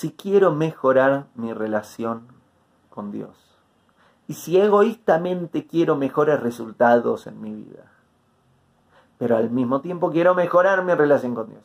[0.00, 2.26] Si quiero mejorar mi relación
[2.88, 3.36] con Dios,
[4.28, 7.92] y si egoístamente quiero mejores resultados en mi vida,
[9.18, 11.64] pero al mismo tiempo quiero mejorar mi relación con Dios,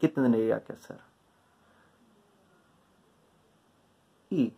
[0.00, 0.98] ¿qué tendría que hacer?
[4.30, 4.54] Y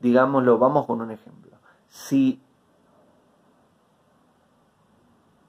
[0.00, 1.56] digámoslo, vamos con un ejemplo.
[1.88, 2.42] Si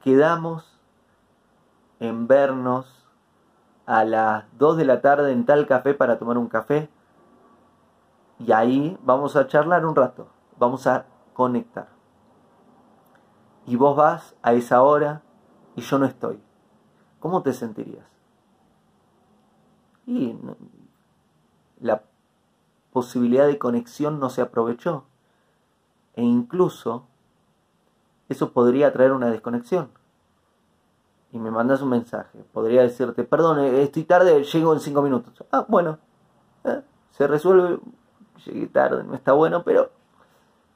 [0.10, 0.66] quedamos
[2.00, 3.06] en vernos
[3.86, 6.90] a las 2 de la tarde en tal café para tomar un café,
[8.40, 10.28] y ahí vamos a charlar un rato,
[10.58, 11.90] vamos a conectar.
[13.68, 15.22] Y vos vas a esa hora
[15.76, 16.42] y yo no estoy.
[17.20, 18.08] ¿Cómo te sentirías?
[20.08, 20.36] Y
[21.80, 22.02] la
[22.92, 25.04] posibilidad de conexión no se aprovechó.
[26.16, 27.06] E incluso
[28.28, 29.99] eso podría traer una desconexión.
[31.32, 32.40] Y me mandas un mensaje.
[32.52, 35.44] Podría decirte, perdón, eh, estoy tarde, llego en cinco minutos.
[35.52, 36.00] Ah, bueno,
[36.64, 37.80] eh, se resuelve,
[38.46, 39.90] llegué tarde, no está bueno, pero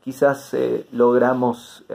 [0.01, 1.85] quizás eh, logramos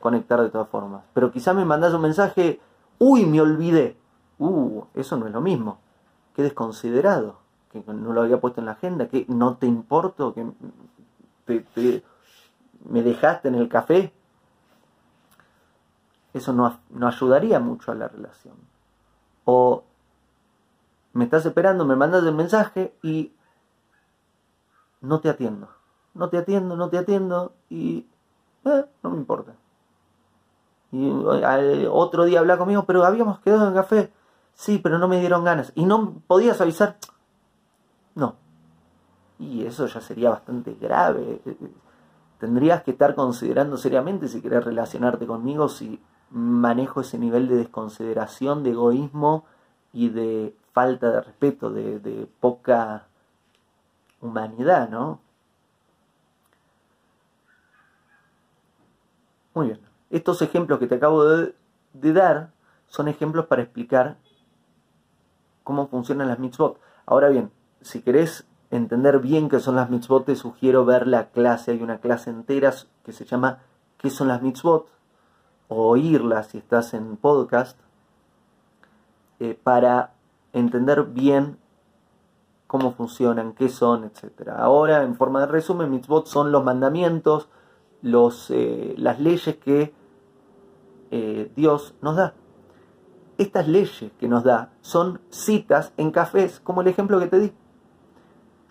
[0.00, 1.02] conectar de todas formas.
[1.12, 2.60] Pero quizás me mandas un mensaje,
[2.98, 3.96] uy, me olvidé.
[4.38, 5.78] Uh, eso no es lo mismo.
[6.34, 7.38] Qué desconsiderado
[7.72, 10.46] que no lo había puesto en la agenda, que no te importo, que
[12.88, 14.12] me dejaste en el café.
[16.34, 18.54] Eso no, no ayudaría mucho a la relación.
[19.44, 19.84] O
[21.12, 23.32] me estás esperando, me mandas el mensaje y
[25.00, 25.68] no te atiendo.
[26.14, 28.06] No te atiendo, no te atiendo y
[28.64, 29.54] eh, no me importa.
[30.90, 31.10] Y
[31.90, 34.12] otro día habla conmigo, pero habíamos quedado en café.
[34.54, 35.72] Sí, pero no me dieron ganas.
[35.74, 36.96] Y no podías avisar.
[38.14, 38.36] No.
[39.38, 41.40] Y eso ya sería bastante grave.
[42.40, 48.62] Tendrías que estar considerando seriamente si querés relacionarte conmigo, si manejo ese nivel de desconsideración,
[48.62, 49.44] de egoísmo
[49.92, 53.06] y de falta de respeto, de, poca
[54.20, 55.20] humanidad, ¿no?
[59.54, 59.80] Muy bien.
[60.10, 61.54] Estos ejemplos que te acabo de,
[61.94, 62.50] de dar
[62.86, 64.16] son ejemplos para explicar
[65.64, 66.80] cómo funcionan las mitzvot.
[67.06, 67.50] Ahora bien,
[67.80, 71.72] si querés entender bien qué son las mitzvot, te sugiero ver la clase.
[71.72, 72.72] Hay una clase entera
[73.04, 73.58] que se llama
[73.98, 74.88] ¿Qué son las mitzvot?
[75.68, 77.78] Oírla si estás en podcast,
[79.40, 80.14] eh, para
[80.52, 81.58] entender bien
[82.66, 84.50] cómo funcionan, qué son, etc.
[84.56, 87.48] Ahora, en forma de resumen, mitzvot son los mandamientos,
[88.02, 89.94] los, eh, las leyes que
[91.10, 92.34] eh, Dios nos da.
[93.38, 97.52] Estas leyes que nos da son citas en cafés, como el ejemplo que te di.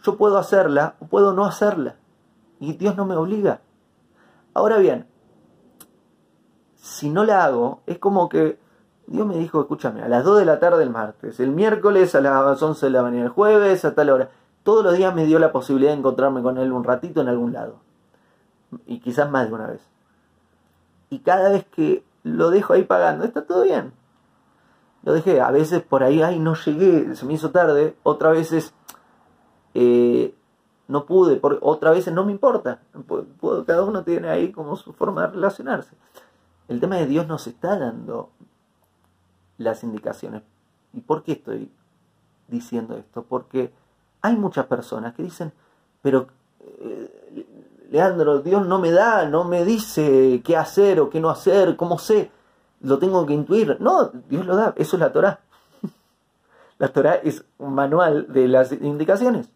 [0.04, 1.96] Yo puedo hacerla o puedo no hacerla.
[2.60, 3.62] Y Dios no me obliga.
[4.54, 5.08] Ahora bien,
[6.88, 8.58] si no la hago, es como que
[9.08, 12.22] Dios me dijo, escúchame, a las 2 de la tarde el martes, el miércoles a
[12.22, 14.30] las 11 de la mañana, el jueves a tal hora.
[14.64, 17.54] Todos los días me dio la posibilidad de encontrarme con Él un ratito en algún
[17.54, 17.76] lado.
[18.86, 19.82] Y quizás más de una vez.
[21.10, 23.94] Y cada vez que lo dejo ahí pagando, está todo bien.
[25.04, 25.42] Lo dejé.
[25.42, 27.96] A veces por ahí, ay, no llegué, se me hizo tarde.
[28.04, 28.74] Otra veces
[29.74, 30.36] eh,
[30.88, 32.80] no pude, por, otra vez no me importa.
[33.66, 35.96] cada uno tiene ahí como su forma de relacionarse.
[36.68, 38.30] El tema de Dios nos está dando
[39.58, 40.44] las indicaciones.
[40.94, 41.72] ¿Y por qué estoy
[42.48, 43.24] diciendo esto?
[43.24, 43.72] Porque
[44.22, 45.54] hay muchas personas que dicen,
[46.02, 46.28] pero
[46.60, 47.46] eh,
[47.90, 51.98] Leandro, Dios no me da, no me dice qué hacer o qué no hacer, cómo
[51.98, 52.32] sé,
[52.82, 53.78] lo tengo que intuir.
[53.80, 55.40] No, Dios lo da, eso es la Torah.
[56.80, 59.50] La Torah es un manual de las indicaciones.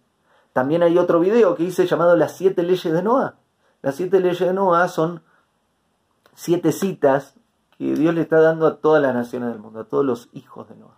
[0.54, 3.36] También hay otro video que hice llamado Las siete leyes de Noah.
[3.84, 5.22] Las siete leyes de Noah son
[6.42, 7.36] siete citas
[7.78, 10.68] que Dios le está dando a todas las naciones del mundo, a todos los hijos
[10.68, 10.98] de Noah.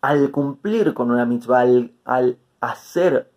[0.00, 3.32] Al cumplir con una mitzvah, al, al hacer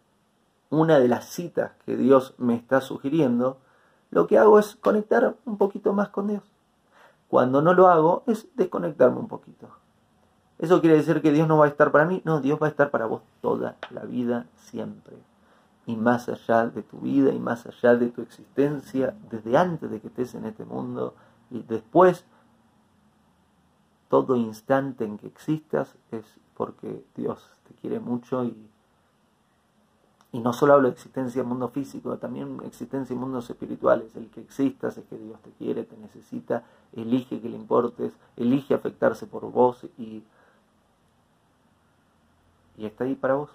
[0.70, 3.58] una de las citas que Dios me está sugiriendo,
[4.12, 6.44] lo que hago es conectar un poquito más con Dios.
[7.30, 9.70] Cuando no lo hago es desconectarme un poquito.
[10.60, 12.22] ¿Eso quiere decir que Dios no va a estar para mí?
[12.26, 15.18] No, Dios va a estar para vos toda la vida, siempre.
[15.88, 20.00] Y más allá de tu vida y más allá de tu existencia, desde antes de
[20.00, 21.14] que estés en este mundo
[21.52, 22.26] y después,
[24.10, 28.56] todo instante en que existas es porque Dios te quiere mucho y,
[30.32, 34.16] y no solo hablo de existencia en mundo físico, también existencia en mundos espirituales.
[34.16, 38.74] El que existas es que Dios te quiere, te necesita, elige que le importes, elige
[38.74, 40.24] afectarse por vos y
[42.78, 43.50] y está ahí para vos.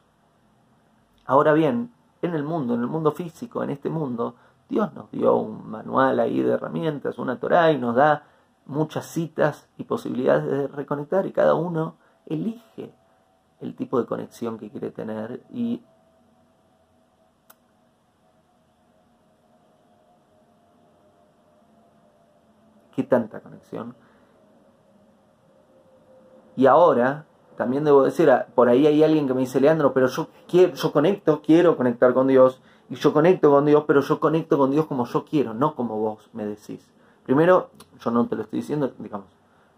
[1.27, 1.91] Ahora bien,
[2.23, 4.37] en el mundo, en el mundo físico, en este mundo,
[4.69, 8.25] Dios nos dio un manual ahí de herramientas, una Torah y nos da
[8.67, 11.97] muchas citas y posibilidades de reconectar y cada uno
[12.27, 12.95] elige
[13.61, 15.83] el tipo de conexión que quiere tener y
[22.95, 23.95] qué tanta conexión.
[26.57, 27.27] Y ahora,
[27.57, 30.93] también debo decir, por ahí hay alguien que me dice, Leandro, pero yo quiero, yo
[30.93, 34.87] conecto, quiero conectar con Dios, y yo conecto con Dios, pero yo conecto con Dios
[34.87, 36.85] como yo quiero, no como vos me decís.
[37.25, 37.71] Primero,
[38.01, 39.29] yo no te lo estoy diciendo, digamos,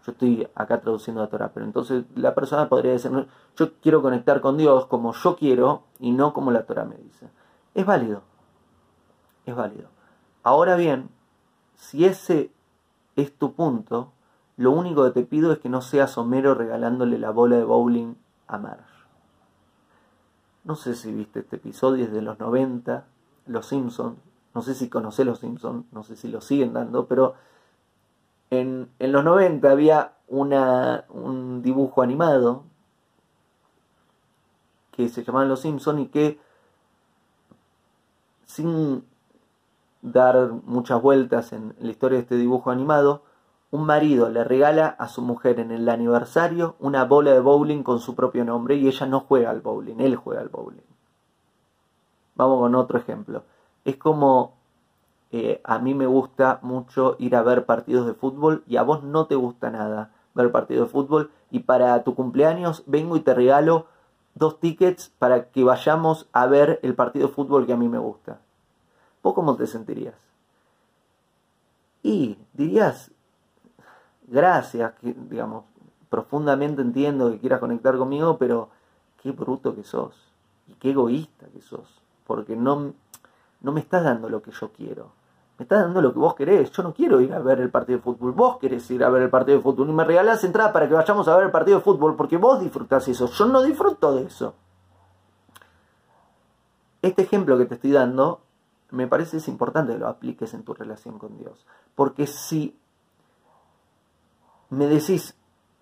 [0.05, 3.11] yo estoy acá traduciendo la Torah, pero entonces la persona podría decir,
[3.55, 7.27] yo quiero conectar con Dios como yo quiero y no como la Torah me dice.
[7.75, 8.23] Es válido,
[9.45, 9.89] es válido.
[10.41, 11.09] Ahora bien,
[11.75, 12.51] si ese
[13.15, 14.12] es tu punto,
[14.57, 18.15] lo único que te pido es que no seas Homero regalándole la bola de bowling
[18.47, 18.83] a Marge.
[20.63, 23.05] No sé si viste este episodio, es de los 90,
[23.47, 24.17] Los Simpsons.
[24.53, 27.33] No sé si conocés Los Simpsons, no sé si lo siguen dando, pero
[28.49, 32.63] en, en los 90 había una, un dibujo animado
[34.91, 36.39] que se llamaba Los Simpsons y que
[38.45, 39.03] sin
[40.03, 43.23] dar muchas vueltas en la historia de este dibujo animado,
[43.73, 47.99] un marido le regala a su mujer en el aniversario una bola de bowling con
[47.99, 50.83] su propio nombre y ella no juega al bowling, él juega al bowling.
[52.35, 53.41] Vamos con otro ejemplo.
[53.83, 54.53] Es como
[55.31, 59.01] eh, a mí me gusta mucho ir a ver partidos de fútbol y a vos
[59.01, 63.33] no te gusta nada ver partidos de fútbol y para tu cumpleaños vengo y te
[63.33, 63.87] regalo
[64.35, 67.97] dos tickets para que vayamos a ver el partido de fútbol que a mí me
[67.97, 68.39] gusta.
[69.23, 70.13] ¿Vos cómo te sentirías?
[72.03, 73.09] Y dirías,
[74.27, 75.65] gracias, que, digamos,
[76.09, 78.69] profundamente entiendo que quieras conectar conmigo, pero
[79.21, 80.15] qué bruto que sos
[80.67, 82.93] y qué egoísta que sos, porque no,
[83.61, 85.11] no me estás dando lo que yo quiero,
[85.57, 87.97] me estás dando lo que vos querés, yo no quiero ir a ver el partido
[87.97, 90.71] de fútbol, vos querés ir a ver el partido de fútbol y me regalás entrada
[90.71, 93.61] para que vayamos a ver el partido de fútbol porque vos disfrutás eso, yo no
[93.61, 94.53] disfruto de eso.
[97.01, 98.41] Este ejemplo que te estoy dando
[98.91, 101.65] me parece es importante que lo apliques en tu relación con Dios,
[101.95, 102.77] porque si
[104.73, 105.35] me decís,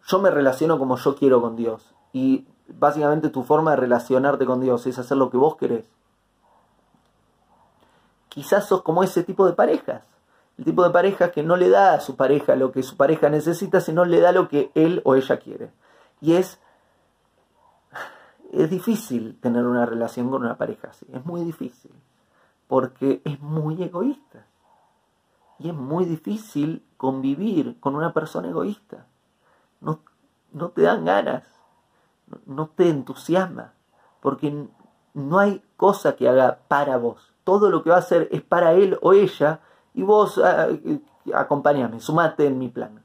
[0.08, 1.94] yo me relaciono como yo quiero con Dios.
[2.14, 5.86] Y básicamente tu forma de relacionarte con Dios es hacer lo que vos querés.
[8.30, 10.04] Quizás sos como ese tipo de parejas.
[10.58, 13.30] El tipo de pareja que no le da a su pareja lo que su pareja
[13.30, 15.72] necesita, sino le da lo que él o ella quiere.
[16.22, 16.60] Y es,
[18.52, 21.06] es difícil tener una relación con una pareja así.
[21.12, 21.92] Es muy difícil.
[22.68, 24.46] Porque es muy egoísta.
[25.62, 29.06] Y es muy difícil convivir con una persona egoísta.
[29.80, 30.00] No,
[30.52, 31.44] no te dan ganas,
[32.46, 33.74] no, te entusiasma,
[34.22, 34.68] porque
[35.13, 37.34] no hay cosa que haga para vos.
[37.44, 39.60] Todo lo que va a hacer es para él o ella
[39.94, 40.68] y vos ah,
[41.34, 43.04] acompáñame, sumate en mi plan.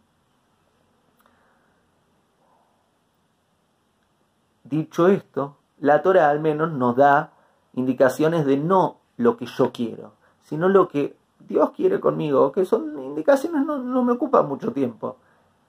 [4.65, 7.33] Dicho esto, la Torah al menos nos da
[7.75, 11.17] indicaciones de no lo que yo quiero, sino lo que
[11.47, 15.17] Dios quiere conmigo, que son indicaciones no, me ocupan mucho tiempo.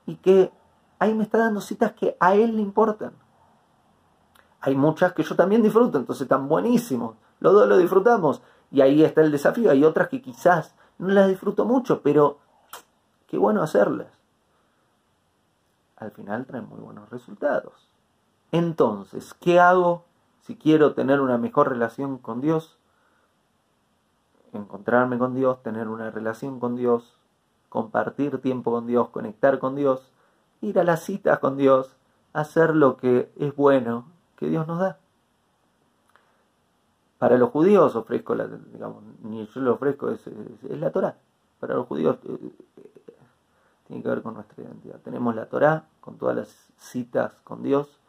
[0.05, 0.51] Y que
[0.99, 3.13] ahí me está dando citas que a Él le importan.
[4.61, 7.15] Hay muchas que yo también disfruto, entonces están buenísimos.
[7.39, 8.41] Los dos lo disfrutamos.
[8.71, 9.71] Y ahí está el desafío.
[9.71, 12.39] Hay otras que quizás no las disfruto mucho, pero
[13.27, 14.07] qué bueno hacerlas.
[15.95, 17.87] Al final traen muy buenos resultados.
[18.51, 20.05] Entonces, ¿qué hago
[20.41, 22.76] si quiero tener una mejor relación con Dios?
[24.57, 27.17] Encontrarme con Dios, tener una relación con Dios,
[27.69, 30.11] compartir tiempo con Dios, conectar con Dios,
[30.61, 31.95] ir a las citas con Dios,
[32.33, 34.99] hacer lo que es bueno que Dios nos da.
[37.17, 40.21] Para los judíos ofrezco, la, digamos, ni yo lo ofrezco, es,
[40.69, 41.17] la Torah.
[41.59, 42.51] Para los judíos eh,
[43.87, 44.99] tiene que ver con nuestra identidad.
[44.99, 47.99] Tenemos la Torah con todas las citas con Dios.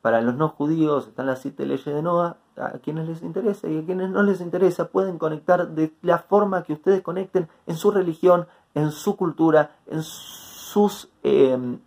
[0.00, 3.78] Para los no judíos están las siete leyes de Noah a quienes les interesa y
[3.78, 7.90] a quienes no les interesa pueden conectar de la forma que ustedes conecten en su
[7.90, 11.80] religión, en su cultura, en sus em,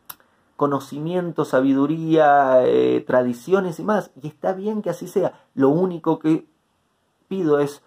[0.55, 4.12] conocimientos, sabiduría, eh, tradiciones y más.
[4.22, 5.39] Y está bien que así sea.
[5.53, 6.48] Lo único que
[7.27, 7.84] pido es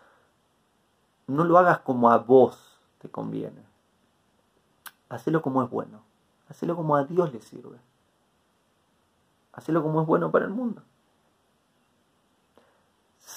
[1.26, 3.66] no lo hagas como a vos te conviene.
[5.08, 6.02] Hacelo como es bueno.
[6.48, 7.78] Hacelo como a Dios le sirve.
[9.52, 10.82] Hacelo como es bueno para el mundo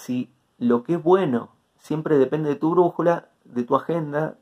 [0.02, 4.38] si lo que es bueno siempre depende de tu brújula, de tu agenda,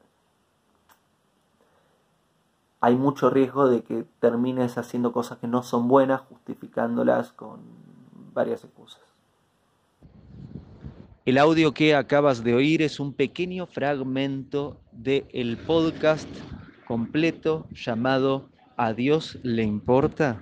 [2.82, 7.60] hay mucho riesgo de que termines haciendo cosas que no son buenas, justificándolas con
[8.34, 9.02] varias excusas.
[11.26, 16.30] El audio que acabas de oír es un pequeño fragmento del podcast
[16.88, 20.42] completo llamado ¿A Dios le importa?